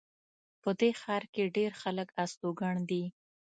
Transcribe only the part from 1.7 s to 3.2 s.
خلک استوګن دي